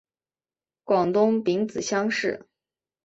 [0.83, 2.47] 广东丙子乡试。